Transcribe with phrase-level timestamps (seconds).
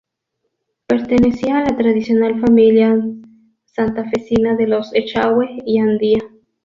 [0.87, 2.97] Pertenecía a la tradicional familia
[3.65, 6.21] santafesina de los Echagüe y Andía.